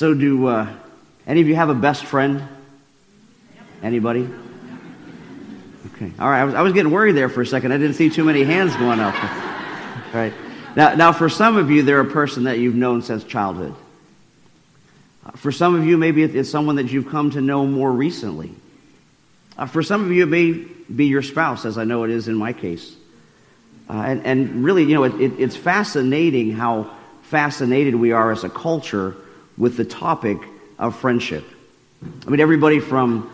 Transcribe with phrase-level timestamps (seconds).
[0.00, 0.66] So, do uh,
[1.26, 2.42] any of you have a best friend?
[3.82, 4.26] Anybody?
[5.94, 6.10] Okay.
[6.18, 6.40] All right.
[6.40, 7.70] I was, I was getting worried there for a second.
[7.70, 9.12] I didn't see too many hands going up.
[9.14, 9.20] All
[10.14, 10.32] right.
[10.74, 13.74] Now, now, for some of you, they're a person that you've known since childhood.
[15.26, 18.54] Uh, for some of you, maybe it's someone that you've come to know more recently.
[19.58, 22.26] Uh, for some of you, it may be your spouse, as I know it is
[22.26, 22.96] in my case.
[23.86, 26.90] Uh, and, and, really, you know, it, it, it's fascinating how
[27.24, 29.14] fascinated we are as a culture
[29.60, 30.38] with the topic
[30.78, 31.44] of friendship.
[32.26, 33.30] I mean, everybody from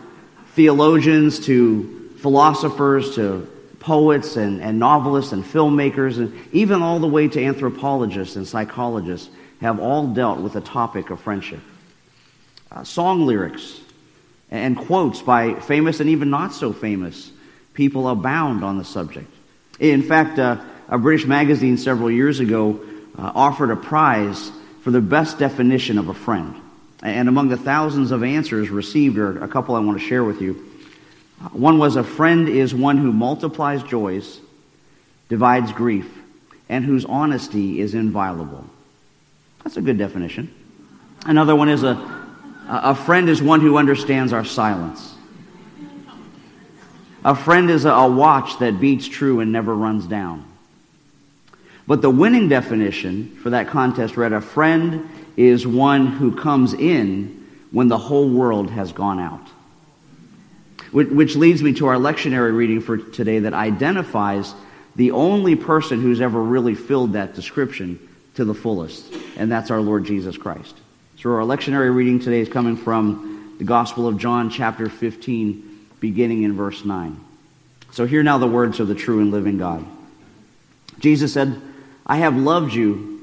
[0.53, 7.29] theologians to philosophers to poets and, and novelists and filmmakers, and even all the way
[7.29, 9.29] to anthropologists and psychologists,
[9.61, 11.61] have all dealt with the topic of friendship.
[12.69, 13.79] Uh, song lyrics
[14.51, 17.31] and quotes by famous and even not so famous
[17.73, 19.31] people abound on the subject.
[19.79, 22.81] In fact, uh, a British magazine several years ago
[23.17, 24.51] uh, offered a prize
[24.87, 26.55] for the best definition of a friend.
[27.03, 30.41] And among the thousands of answers received are a couple I want to share with
[30.41, 30.53] you.
[31.51, 34.39] One was a friend is one who multiplies joys,
[35.27, 36.09] divides grief,
[36.69, 38.63] and whose honesty is inviolable.
[39.61, 40.55] That's a good definition.
[41.25, 42.25] Another one is a,
[42.69, 45.15] a friend is one who understands our silence.
[47.25, 50.46] A friend is a watch that beats true and never runs down.
[51.87, 57.47] But the winning definition for that contest read a friend is one who comes in
[57.71, 59.47] when the whole world has gone out.
[60.91, 64.53] Which leads me to our lectionary reading for today that identifies
[64.95, 67.99] the only person who's ever really filled that description
[68.35, 70.75] to the fullest, and that's our Lord Jesus Christ.
[71.19, 76.43] So our lectionary reading today is coming from the Gospel of John, chapter 15, beginning
[76.43, 77.19] in verse 9.
[77.91, 79.85] So hear now the words of the true and living God.
[80.99, 81.61] Jesus said,
[82.07, 83.19] I have loved you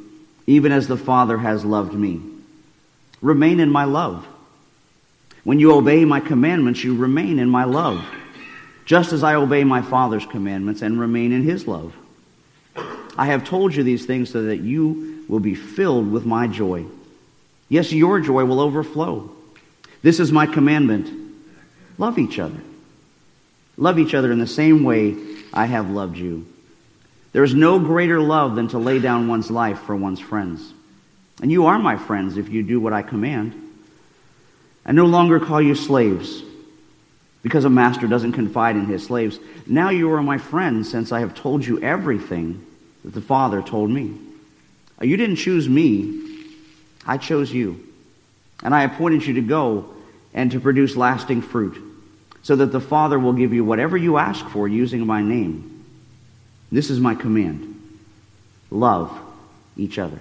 [0.46, 2.20] even as the Father has loved me.
[3.22, 4.26] Remain in my love.
[5.42, 8.04] When you obey my commandments, you remain in my love,
[8.84, 11.94] just as I obey my Father's commandments and remain in his love.
[13.16, 16.84] I have told you these things so that you will be filled with my joy.
[17.68, 19.30] Yes, your joy will overflow.
[20.02, 21.10] This is my commandment.
[21.96, 22.60] Love each other.
[23.78, 25.16] Love each other in the same way
[25.52, 26.46] I have loved you.
[27.34, 30.72] There is no greater love than to lay down one's life for one's friends.
[31.42, 33.60] And you are my friends if you do what I command.
[34.86, 36.44] I no longer call you slaves
[37.42, 39.40] because a master doesn't confide in his slaves.
[39.66, 42.64] Now you are my friends since I have told you everything
[43.04, 44.16] that the Father told me.
[45.02, 46.46] Uh, you didn't choose me,
[47.04, 47.84] I chose you.
[48.62, 49.92] And I appointed you to go
[50.32, 51.82] and to produce lasting fruit,
[52.44, 55.73] so that the Father will give you whatever you ask for using my name.
[56.74, 57.70] This is my command
[58.68, 59.16] love
[59.76, 60.18] each other.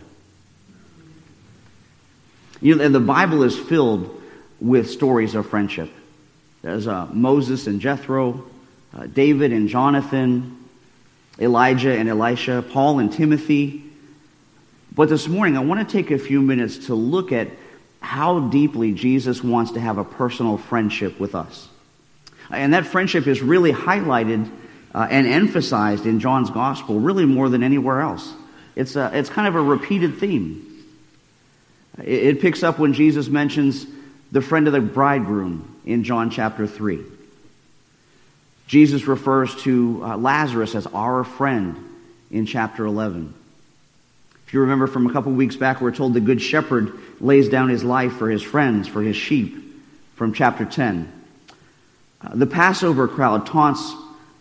[2.61, 4.21] You know, the Bible is filled
[4.59, 5.89] with stories of friendship.
[6.61, 8.45] There's uh, Moses and Jethro,
[8.95, 10.55] uh, David and Jonathan,
[11.39, 13.83] Elijah and Elisha, Paul and Timothy.
[14.93, 17.47] But this morning, I want to take a few minutes to look at
[17.99, 21.67] how deeply Jesus wants to have a personal friendship with us.
[22.51, 24.47] And that friendship is really highlighted
[24.93, 28.33] uh, and emphasized in John's gospel really more than anywhere else.
[28.75, 30.85] It's, a, it's kind of a repeated theme.
[31.99, 33.85] It, it picks up when Jesus mentions
[34.31, 36.99] the friend of the bridegroom in John chapter 3.
[38.67, 41.77] Jesus refers to uh, Lazarus as our friend
[42.31, 43.33] in chapter 11.
[44.47, 47.69] If you remember from a couple weeks back, we're told the good shepherd lays down
[47.69, 49.57] his life for his friends, for his sheep,
[50.15, 51.11] from chapter 10.
[52.21, 53.93] Uh, the Passover crowd taunts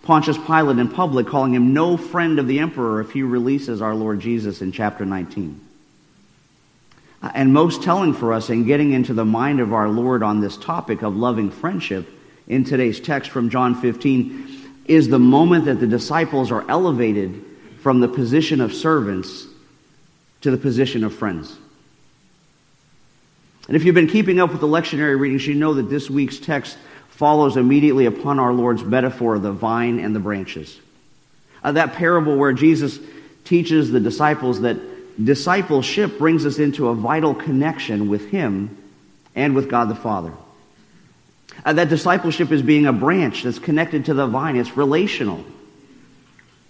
[0.03, 3.95] Pontius Pilate in public, calling him no friend of the emperor if he releases our
[3.95, 5.61] Lord Jesus in chapter 19.
[7.23, 10.41] Uh, and most telling for us in getting into the mind of our Lord on
[10.41, 12.09] this topic of loving friendship
[12.49, 17.45] in today's text from John 15 is the moment that the disciples are elevated
[17.81, 19.47] from the position of servants
[20.41, 21.57] to the position of friends.
[23.69, 26.39] And if you've been keeping up with the lectionary readings, you know that this week's
[26.39, 26.77] text
[27.13, 30.79] follows immediately upon our Lord's metaphor of the vine and the branches.
[31.63, 32.99] Uh, that parable where Jesus
[33.45, 34.77] teaches the disciples that
[35.23, 38.77] discipleship brings us into a vital connection with Him
[39.35, 40.33] and with God the Father.
[41.65, 45.45] Uh, that discipleship is being a branch that's connected to the vine, it's relational.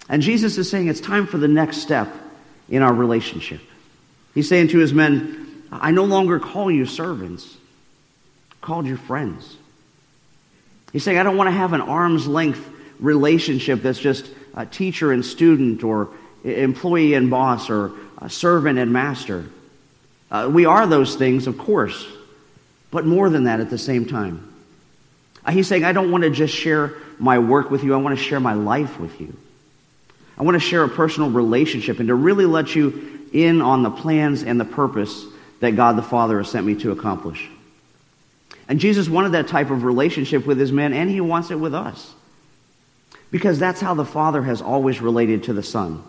[0.09, 2.12] And Jesus is saying it's time for the next step
[2.69, 3.61] in our relationship.
[4.35, 7.56] He's saying to his men, I no longer call you servants,
[8.61, 9.56] called you friends.
[10.93, 12.69] He's saying, I don't want to have an arm's length
[12.99, 16.09] relationship that's just a teacher and student or
[16.44, 17.93] employee and boss or
[18.29, 19.47] servant and master.
[20.31, 22.06] Uh, we are those things, of course,
[22.91, 24.49] but more than that at the same time.
[25.44, 28.19] Uh, he's saying, I don't want to just share my work with you, I want
[28.19, 29.37] to share my life with you.
[30.39, 33.91] I want to share a personal relationship and to really let you in on the
[33.91, 35.25] plans and the purpose
[35.61, 37.49] that God the Father has sent me to accomplish.
[38.72, 41.74] And Jesus wanted that type of relationship with his men, and he wants it with
[41.74, 42.14] us.
[43.30, 46.02] Because that's how the Father has always related to the Son,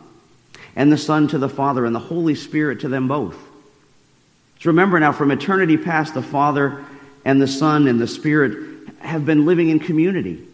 [0.74, 3.36] and the Son to the Father, and the Holy Spirit to them both.
[4.62, 6.86] So remember now, from eternity past, the Father
[7.26, 10.48] and the Son and the Spirit have been living in community,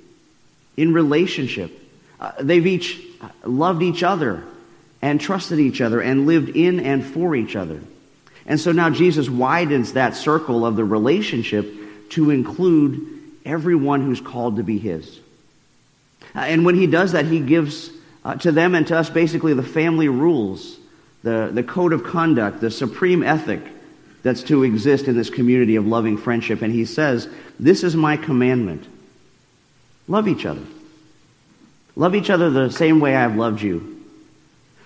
[0.77, 1.71] in relationship.
[2.19, 2.99] Uh, they've each
[3.43, 4.43] loved each other
[5.03, 7.79] and trusted each other and lived in and for each other.
[8.47, 11.75] And so now Jesus widens that circle of the relationship
[12.11, 15.19] to include everyone who's called to be his.
[16.35, 17.89] Uh, and when he does that, he gives
[18.23, 20.77] uh, to them and to us basically the family rules,
[21.23, 23.61] the, the code of conduct, the supreme ethic
[24.21, 26.61] that's to exist in this community of loving friendship.
[26.61, 27.27] And he says,
[27.59, 28.87] This is my commandment
[30.07, 30.63] love each other.
[31.95, 34.05] Love each other the same way I've loved you.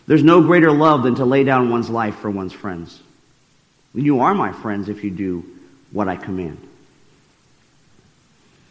[0.07, 2.99] There's no greater love than to lay down one's life for one's friends.
[3.93, 5.45] You are my friends if you do
[5.91, 6.57] what I command.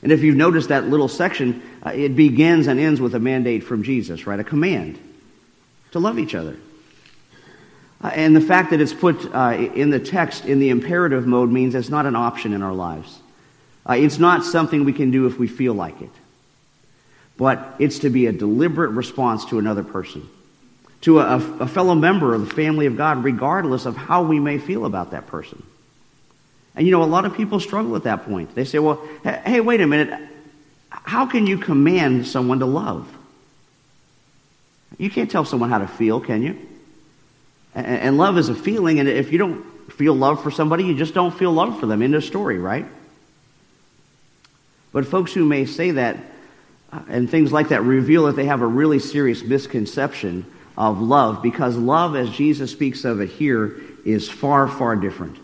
[0.03, 3.63] And if you've noticed that little section, uh, it begins and ends with a mandate
[3.63, 4.39] from Jesus, right?
[4.39, 4.99] A command
[5.93, 6.57] to love each other.
[8.03, 11.51] Uh, and the fact that it's put uh, in the text in the imperative mode
[11.51, 13.21] means it's not an option in our lives.
[13.89, 16.11] It's not something we can do if we feel like it.
[17.37, 20.29] But it's to be a deliberate response to another person,
[21.03, 24.59] to a, a fellow member of the family of God, regardless of how we may
[24.59, 25.63] feel about that person.
[26.75, 28.55] And you know, a lot of people struggle at that point.
[28.55, 30.29] They say, well, hey, wait a minute.
[30.89, 33.13] How can you command someone to love?
[34.99, 36.59] You can't tell someone how to feel, can you?
[37.75, 41.15] And love is a feeling, and if you don't feel love for somebody, you just
[41.15, 42.03] don't feel love for them.
[42.03, 42.87] End of story, right?
[44.93, 46.19] But folks who may say that
[46.93, 50.45] uh, and things like that reveal that they have a really serious misconception
[50.77, 55.39] of love because love, as Jesus speaks of it here, is far, far different.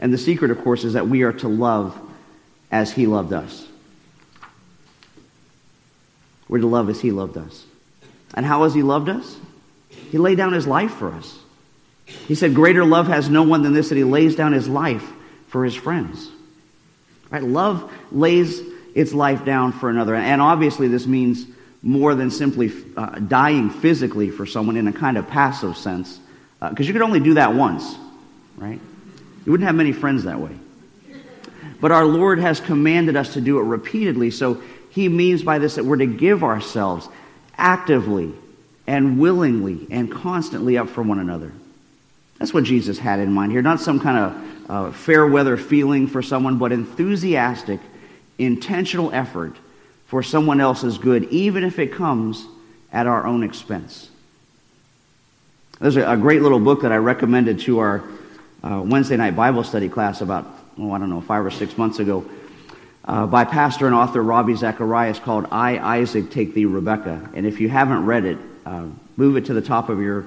[0.00, 1.98] And the secret, of course, is that we are to love
[2.70, 3.66] as He loved us.
[6.48, 7.64] We're to love as He loved us.
[8.34, 9.36] And how has He loved us?
[10.10, 11.38] He laid down His life for us.
[12.06, 15.06] He said, Greater love has no one than this, that He lays down His life
[15.48, 16.30] for His friends.
[17.30, 17.42] Right?
[17.42, 18.60] Love lays
[18.94, 20.14] its life down for another.
[20.14, 21.46] And obviously, this means
[21.82, 26.18] more than simply uh, dying physically for someone in a kind of passive sense,
[26.60, 27.96] because uh, you could only do that once,
[28.56, 28.80] right?
[29.48, 30.54] You wouldn't have many friends that way.
[31.80, 34.60] But our Lord has commanded us to do it repeatedly, so
[34.90, 37.08] He means by this that we're to give ourselves
[37.56, 38.34] actively
[38.86, 41.50] and willingly and constantly up for one another.
[42.36, 43.62] That's what Jesus had in mind here.
[43.62, 47.80] Not some kind of uh, fair weather feeling for someone, but enthusiastic,
[48.36, 49.56] intentional effort
[50.08, 52.46] for someone else's good, even if it comes
[52.92, 54.10] at our own expense.
[55.80, 58.04] There's a, a great little book that I recommended to our
[58.62, 60.46] uh, Wednesday night Bible study class about,
[60.78, 62.28] oh, I don't know, five or six months ago
[63.04, 67.30] uh, by pastor and author Ravi Zacharias called I, Isaac, Take Thee, Rebekah.
[67.34, 68.86] And if you haven't read it, uh,
[69.16, 70.26] move it to the top of your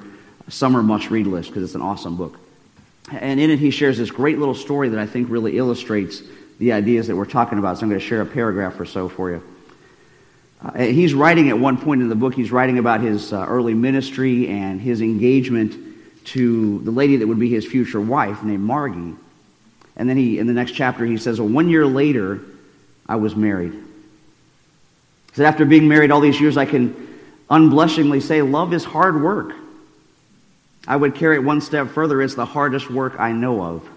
[0.49, 2.39] summer must read list because it's an awesome book.
[3.11, 6.23] And in it, he shares this great little story that I think really illustrates
[6.59, 7.77] the ideas that we're talking about.
[7.77, 9.43] So I'm going to share a paragraph or so for you.
[10.63, 13.73] Uh, he's writing at one point in the book, he's writing about his uh, early
[13.73, 15.90] ministry and his engagement
[16.25, 19.15] to the lady that would be his future wife named Margie.
[19.95, 22.41] And then he, in the next chapter, he says, Well, one year later,
[23.07, 23.73] I was married.
[23.73, 29.21] He said, After being married all these years, I can unblushingly say, Love is hard
[29.21, 29.53] work.
[30.87, 32.21] I would carry it one step further.
[32.21, 33.87] It's the hardest work I know of,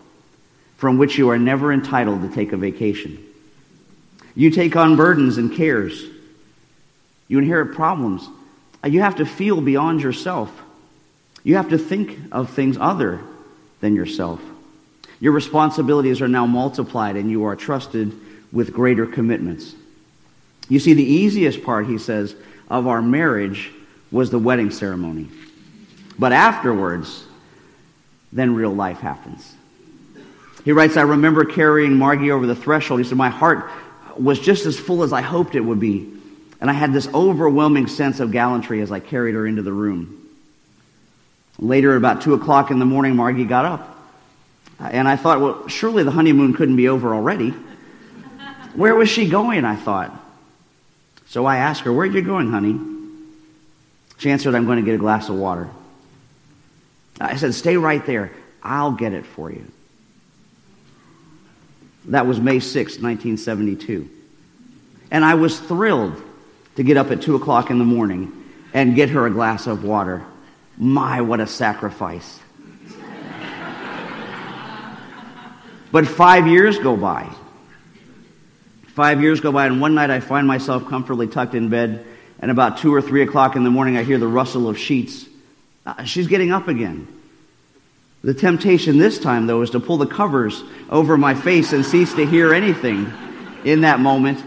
[0.76, 3.24] from which you are never entitled to take a vacation.
[4.34, 6.04] You take on burdens and cares.
[7.28, 8.28] You inherit problems.
[8.84, 10.50] You have to feel beyond yourself.
[11.44, 13.20] You have to think of things other
[13.80, 14.40] than yourself.
[15.20, 18.12] Your responsibilities are now multiplied and you are trusted
[18.50, 19.74] with greater commitments.
[20.68, 22.34] You see, the easiest part, he says,
[22.68, 23.70] of our marriage
[24.10, 25.28] was the wedding ceremony.
[26.18, 27.24] But afterwards,
[28.32, 29.54] then real life happens.
[30.64, 33.00] He writes, I remember carrying Margie over the threshold.
[33.00, 33.70] He said, My heart
[34.16, 36.10] was just as full as I hoped it would be.
[36.60, 40.23] And I had this overwhelming sense of gallantry as I carried her into the room.
[41.58, 43.98] Later, about 2 o'clock in the morning, Margie got up.
[44.80, 47.54] Uh, and I thought, well, surely the honeymoon couldn't be over already.
[48.74, 50.20] Where was she going, I thought.
[51.26, 52.78] So I asked her, Where are you going, honey?
[54.18, 55.68] She answered, I'm going to get a glass of water.
[57.20, 58.32] I said, Stay right there.
[58.62, 59.64] I'll get it for you.
[62.06, 64.08] That was May 6, 1972.
[65.10, 66.20] And I was thrilled
[66.76, 68.32] to get up at 2 o'clock in the morning
[68.72, 70.24] and get her a glass of water.
[70.76, 72.40] My, what a sacrifice.
[75.92, 77.32] but five years go by.
[78.88, 82.06] Five years go by, and one night I find myself comfortably tucked in bed,
[82.40, 85.26] and about 2 or 3 o'clock in the morning I hear the rustle of sheets.
[85.84, 87.06] Uh, she's getting up again.
[88.22, 92.14] The temptation this time, though, is to pull the covers over my face and cease
[92.14, 93.12] to hear anything
[93.64, 94.42] in that moment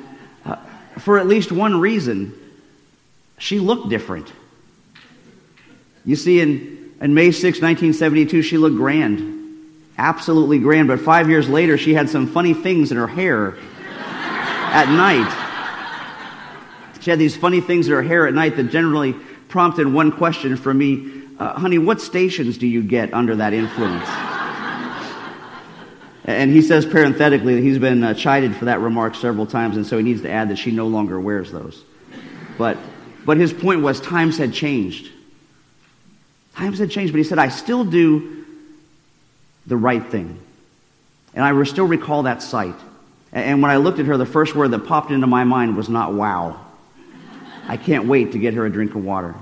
[0.45, 0.55] uh,
[0.97, 2.33] for at least one reason.
[3.37, 4.31] She looked different.
[6.07, 9.35] You see, in, in May 6, 1972, she looked grand.
[9.97, 10.87] Absolutely grand.
[10.87, 13.57] But five years later, she had some funny things in her hair
[13.89, 15.43] at night.
[17.01, 19.13] She had these funny things in her hair at night that generally
[19.49, 24.07] prompted one question from me uh, honey, what stations do you get under that influence?
[26.25, 29.85] and he says parenthetically that he's been uh, chided for that remark several times, and
[29.85, 31.83] so he needs to add that she no longer wears those.
[32.57, 32.77] But,
[33.25, 35.11] but his point was times had changed.
[36.57, 38.43] Times had changed, but he said, I still do
[39.67, 40.39] the right thing.
[41.35, 42.73] And I still recall that sight.
[43.31, 45.87] And when I looked at her, the first word that popped into my mind was
[45.87, 46.59] not wow.
[47.67, 49.35] I can't wait to get her a drink of water.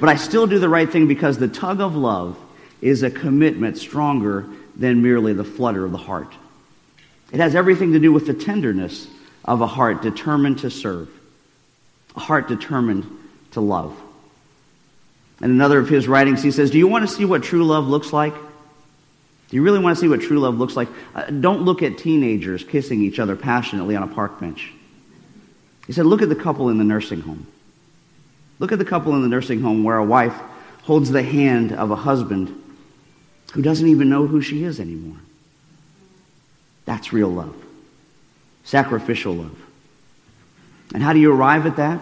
[0.00, 2.38] But I still do the right thing because the tug of love
[2.80, 6.32] is a commitment stronger than merely the flutter of the heart.
[7.32, 9.08] It has everything to do with the tenderness
[9.44, 11.10] of a heart determined to serve,
[12.16, 13.04] a heart determined
[13.50, 13.94] to love.
[15.42, 17.88] In another of his writings, he says, Do you want to see what true love
[17.88, 18.32] looks like?
[18.32, 20.88] Do you really want to see what true love looks like?
[21.14, 24.72] Uh, don't look at teenagers kissing each other passionately on a park bench.
[25.86, 27.46] He said, Look at the couple in the nursing home.
[28.60, 30.38] Look at the couple in the nursing home where a wife
[30.84, 32.62] holds the hand of a husband
[33.52, 35.18] who doesn't even know who she is anymore.
[36.84, 37.54] That's real love,
[38.64, 39.58] sacrificial love.
[40.94, 42.00] And how do you arrive at that?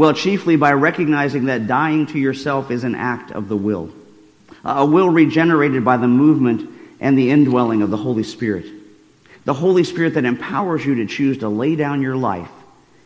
[0.00, 3.90] Well, chiefly by recognizing that dying to yourself is an act of the will,
[4.64, 8.64] a will regenerated by the movement and the indwelling of the Holy Spirit.
[9.44, 12.48] The Holy Spirit that empowers you to choose to lay down your life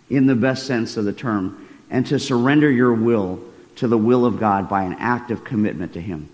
[0.09, 3.41] in the best sense of the term and to surrender your will
[3.75, 6.29] to the will of God by an act of commitment to Him.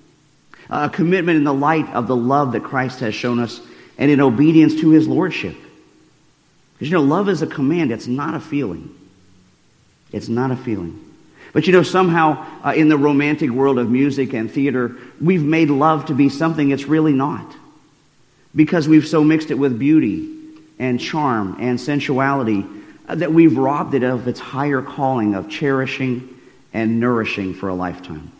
[0.68, 3.62] A commitment in the light of the love that Christ has shown us
[3.96, 5.56] and in obedience to His Lordship.
[6.74, 8.94] Because you know, love is a command, it's not a feeling.
[10.12, 11.06] It's not a feeling.
[11.52, 15.70] But you know, somehow uh, in the romantic world of music and theater, we've made
[15.70, 17.56] love to be something it's really not.
[18.54, 20.36] Because we've so mixed it with beauty
[20.78, 22.64] and charm and sensuality
[23.08, 26.28] uh, that we've robbed it of its higher calling of cherishing
[26.72, 28.30] and nourishing for a lifetime.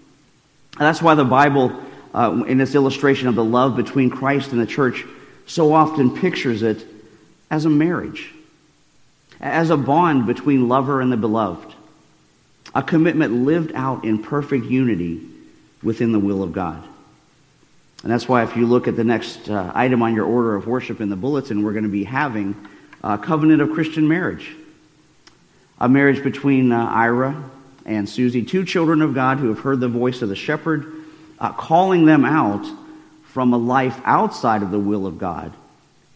[0.79, 1.73] And that's why the Bible,
[2.15, 5.05] uh, in its illustration of the love between Christ and the church,
[5.47, 6.87] so often pictures it
[7.51, 8.33] as a marriage,
[9.41, 11.75] as a bond between lover and the beloved,
[12.75, 15.21] a commitment lived out in perfect unity
[15.83, 16.83] within the will of God.
[18.03, 20.67] And that's why, if you look at the next uh, item on your order of
[20.67, 22.55] worship in the bulletin, we're going to be having
[23.03, 24.55] a covenant of Christian marriage
[25.81, 27.43] a marriage between uh, Ira
[27.87, 30.93] and Susie, two children of God who have heard the voice of the shepherd,
[31.39, 32.67] uh, calling them out
[33.25, 35.53] from a life outside of the will of God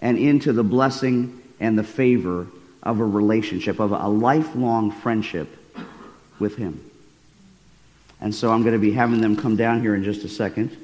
[0.02, 2.46] and into the blessing and the favor
[2.84, 5.48] of a relationship, of a lifelong friendship
[6.38, 6.90] with Him.
[8.20, 10.76] And so I'm going to be having them come down here in just a second.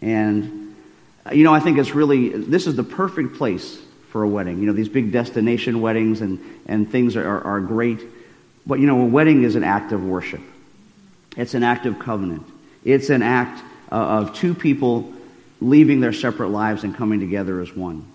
[0.00, 0.76] And,
[1.32, 3.78] you know, I think it's really, this is the perfect place
[4.10, 4.60] for a wedding.
[4.60, 8.00] You know, these big destination weddings and, and things are, are, are great.
[8.66, 10.40] But, you know, a wedding is an act of worship.
[11.36, 12.46] It's an act of covenant.
[12.84, 15.12] It's an act uh, of two people
[15.60, 18.06] leaving their separate lives and coming together as one.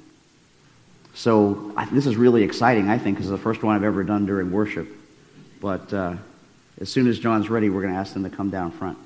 [1.14, 4.04] So I, this is really exciting, I think, because it's the first one I've ever
[4.04, 4.88] done during worship.
[5.62, 6.16] But uh,
[6.80, 8.98] as soon as John's ready, we're going to ask them to come down front.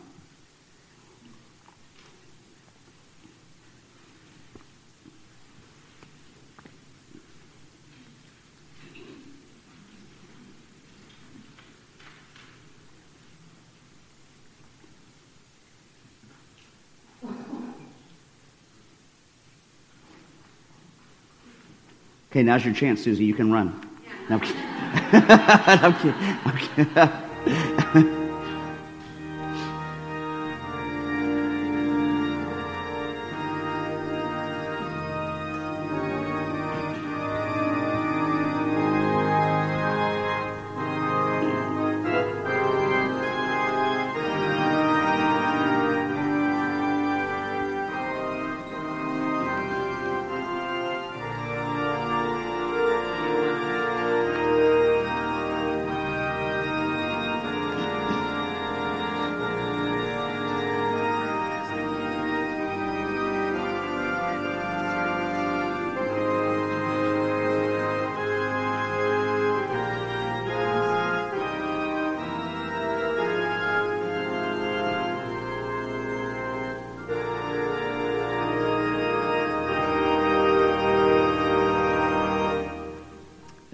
[22.37, 23.25] Okay, now's your chance, Susie.
[23.25, 23.73] You can run.
[24.29, 26.13] No, I'm kidding.
[26.45, 26.87] I'm kidding.
[26.95, 27.11] I'm
[27.45, 27.76] kidding.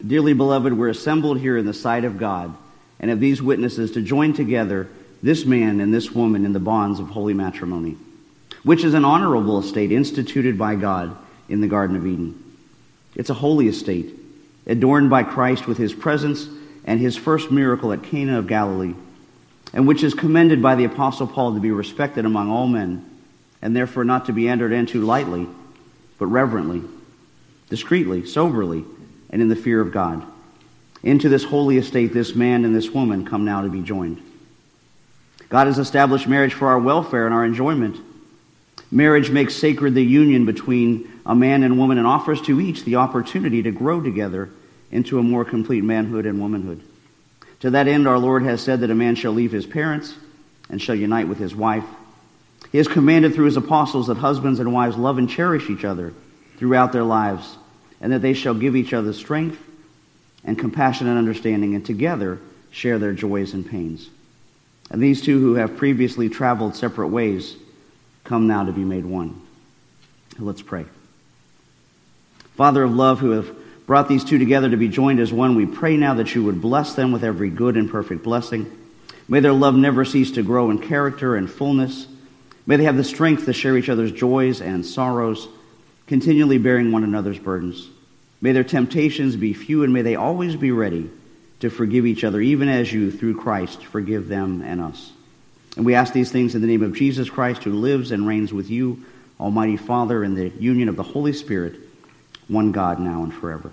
[0.05, 2.53] Dearly beloved, we're assembled here in the sight of God
[2.99, 4.89] and of these witnesses to join together
[5.21, 7.95] this man and this woman in the bonds of holy matrimony,
[8.63, 11.15] which is an honorable estate instituted by God
[11.47, 12.41] in the Garden of Eden.
[13.15, 14.13] It's a holy estate,
[14.67, 16.47] adorned by Christ with his presence
[16.83, 18.95] and his first miracle at Cana of Galilee,
[19.73, 23.09] and which is commended by the Apostle Paul to be respected among all men,
[23.61, 25.47] and therefore not to be entered into lightly,
[26.19, 26.81] but reverently,
[27.69, 28.83] discreetly, soberly,
[29.33, 30.23] and in the fear of God.
[31.01, 34.21] Into this holy estate, this man and this woman come now to be joined.
[35.49, 37.97] God has established marriage for our welfare and our enjoyment.
[38.91, 42.97] Marriage makes sacred the union between a man and woman and offers to each the
[42.97, 44.51] opportunity to grow together
[44.91, 46.83] into a more complete manhood and womanhood.
[47.61, 50.13] To that end, our Lord has said that a man shall leave his parents
[50.69, 51.85] and shall unite with his wife.
[52.71, 56.13] He has commanded through his apostles that husbands and wives love and cherish each other
[56.57, 57.57] throughout their lives
[58.03, 59.57] and that they shall give each other strength
[60.43, 62.37] and compassion and understanding, and together
[62.69, 64.09] share their joys and pains.
[64.91, 67.55] And these two who have previously traveled separate ways
[68.25, 69.41] come now to be made one.
[70.37, 70.85] Let's pray.
[72.55, 73.55] Father of love, who have
[73.87, 76.61] brought these two together to be joined as one, we pray now that you would
[76.61, 78.69] bless them with every good and perfect blessing.
[79.29, 82.07] May their love never cease to grow in character and fullness.
[82.65, 85.47] May they have the strength to share each other's joys and sorrows,
[86.05, 87.87] continually bearing one another's burdens.
[88.43, 91.09] May their temptations be few, and may they always be ready
[91.61, 95.13] to forgive each other, even as you, through Christ, forgive them and us.
[95.77, 98.51] And we ask these things in the name of Jesus Christ, who lives and reigns
[98.51, 99.05] with you,
[99.39, 101.75] Almighty Father, in the union of the Holy Spirit,
[102.49, 103.71] one God, now and forever.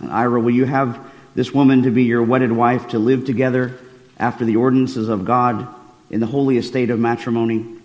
[0.00, 0.98] And Ira, will you have
[1.34, 3.78] this woman to be your wedded wife to live together
[4.18, 5.68] after the ordinances of God
[6.08, 7.76] in the holy estate of matrimony?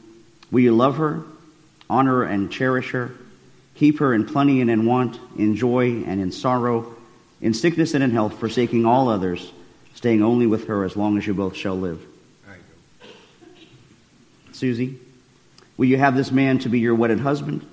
[0.51, 1.21] Will you love her,
[1.89, 3.11] honor and cherish her?
[3.81, 6.95] Keep her in plenty and in want, in joy and in sorrow,
[7.41, 9.51] in sickness and in health, forsaking all others,
[9.95, 11.99] staying only with her as long as you both shall live.
[14.51, 14.99] Susie,
[15.77, 17.65] will you have this man to be your wedded husband,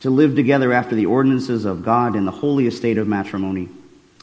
[0.00, 3.68] to live together after the ordinances of God in the holy estate of matrimony?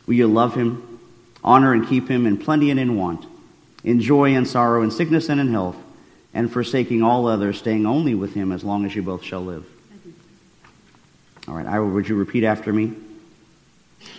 [0.07, 0.99] Will you love him,
[1.45, 3.25] honor and keep him in plenty and in want,
[3.85, 5.77] in joy and sorrow, in sickness and in health,
[6.33, 9.65] and forsaking all others, staying only with him as long as you both shall live?
[11.47, 12.93] All right, Ira, would you repeat after me?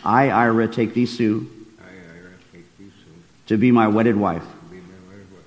[0.05, 1.49] I, Ira, take thee, Sue.
[1.81, 3.13] I, Ira, take thee, Sue.
[3.47, 4.43] To be my wedded wife.
[4.43, 5.45] To be my wedded wife.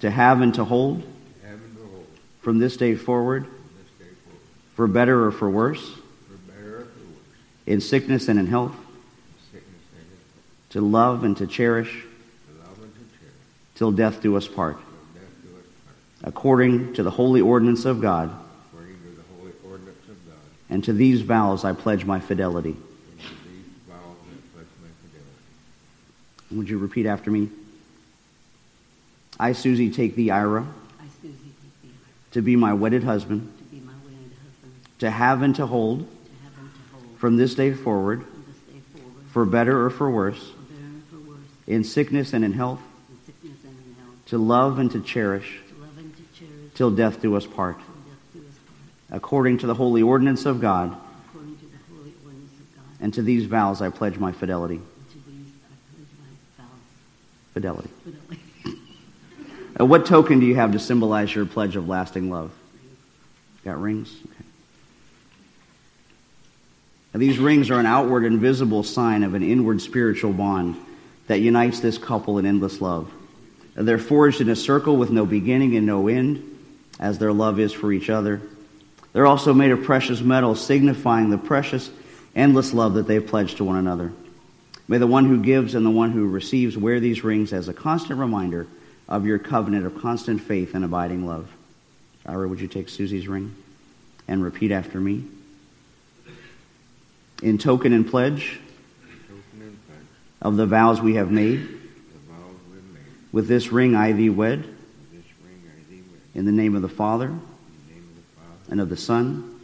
[0.00, 1.02] To have and to hold.
[1.02, 2.06] To have and to hold.
[2.40, 3.44] From this day forward.
[3.44, 4.40] From this day forward.
[4.74, 5.80] For better or for worse.
[5.82, 7.18] For better or for worse.
[7.66, 8.72] In sickness and in health.
[8.72, 8.78] In
[9.52, 10.70] sickness and in health.
[10.70, 11.90] To love and to cherish.
[11.90, 13.34] To love and to cherish.
[13.74, 14.76] Till death do us part.
[14.76, 16.28] Till death do us part.
[16.28, 18.30] According to the holy ordinance of God.
[18.72, 20.36] According to the holy ordinance of God.
[20.70, 22.70] And to these vows I pledge my fidelity.
[22.70, 26.56] And to these vows I pledge my fidelity.
[26.56, 27.48] Would you repeat after me?
[29.40, 31.94] I, Susie, take thee, Ira, I, Susie, take thee,
[32.32, 33.92] to be my wedded husband, to wedded
[34.42, 38.20] husband, to have and to hold, to have and to hold, from this day forward,
[38.20, 42.44] this day forward, for better or for worse, for better for worse, in sickness and
[42.44, 46.16] in health, in sickness and in health, to love and to cherish, to love and
[46.16, 47.76] to cherish, till death do us part.
[47.76, 50.96] till death do us part, According to the holy ordinance of God,
[51.28, 52.84] according to the holy ordinance of God.
[53.02, 54.76] and to these vows I pledge my fidelity.
[54.76, 56.70] And to these I pledge my vows.
[57.52, 57.90] Fidelity.
[58.04, 58.80] Fidelity.
[59.78, 62.50] Uh, what token do you have to symbolize your pledge of lasting love?
[63.66, 64.16] Got rings?
[64.24, 64.44] Okay.
[67.12, 70.74] Now, these rings are an outward and visible sign of an inward spiritual bond
[71.26, 73.12] that unites this couple in endless love.
[73.74, 76.58] They're forged in a circle with no beginning and no end,
[76.98, 78.40] as their love is for each other.
[79.12, 81.90] They're also made of precious metal, signifying the precious,
[82.36, 84.12] endless love that they've pledged to one another.
[84.86, 87.74] May the one who gives and the one who receives wear these rings as a
[87.74, 88.66] constant reminder
[89.08, 91.48] of your covenant of constant faith and abiding love.
[92.26, 93.54] Ira, would you take Susie's ring
[94.26, 95.24] and repeat after me?
[97.42, 98.60] In token and pledge
[100.42, 101.68] of the vows we have made,
[103.32, 104.64] With this ring I thee wed.
[106.34, 107.40] in the name of the Father, In
[107.88, 109.58] the name of the Father, and of the Son,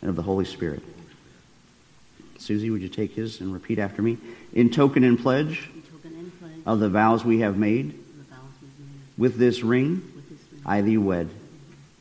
[0.00, 0.82] and of the Holy Spirit.
[0.82, 2.38] and the Holy Spirit.
[2.38, 4.18] Susie, would you take his and repeat after me?
[4.52, 8.34] In token and pledge token and pledge of the vows we have made, of the
[8.34, 11.28] vows we've made, with this ring with this ring, I thee wed,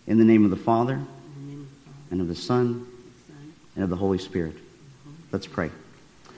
[0.07, 2.35] in the name of the Father, in the name of the Father, and of the
[2.35, 2.85] Son,
[3.27, 4.53] the Son, and of the Holy Spirit.
[4.53, 5.71] Holy Let's pray.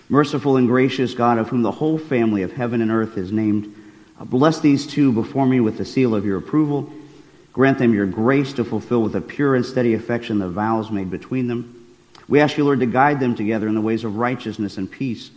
[0.10, 3.76] Merciful and gracious God, of whom the whole family of heaven and earth is named,
[4.20, 6.92] bless these two before me with the seal of your approval.
[7.58, 11.10] Grant them your grace to fulfill with a pure and steady affection the vows made
[11.10, 11.88] between them.
[12.28, 15.32] We ask you, Lord, to guide them together in the ways of righteousness and peace,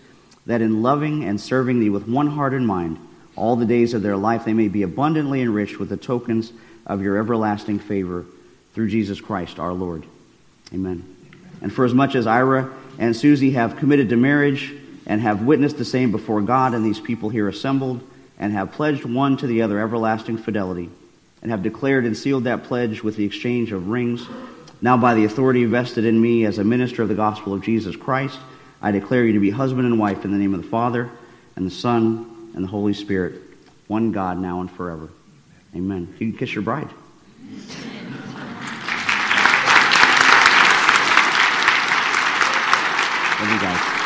[0.45, 2.99] that in loving and serving thee with one heart and mind,
[3.37, 6.53] all the days of their life they may be abundantly enriched with the tokens
[6.85, 8.27] of your everlasting favor
[8.75, 10.05] through Jesus Christ our Lord.
[10.75, 11.17] Amen.
[11.63, 14.75] And for as much as Ira and Susie have committed to marriage
[15.07, 18.03] and have witnessed the same before God and these people here assembled,
[18.39, 20.91] and have pledged one to the other everlasting fidelity,
[21.43, 24.27] and have declared and sealed that pledge with the exchange of rings,
[24.83, 27.97] now by the authority vested in me as a minister of the gospel of Jesus
[27.97, 28.39] Christ,
[28.83, 31.11] I declare you to be husband and wife in the name of the Father,
[31.57, 33.35] and the Son, and the Holy Spirit,
[33.89, 35.09] one God now and forever.
[35.75, 36.15] Amen.
[36.19, 36.89] You can kiss your bride.
[43.41, 44.00] Love you guys.